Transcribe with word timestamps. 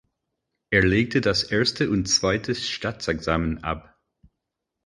Er 0.71 0.81
legte 0.83 1.21
das 1.21 1.43
Erste 1.43 1.91
und 1.91 2.07
Zweite 2.07 2.55
Staatsexamen 2.55 3.63
ab. 3.63 3.99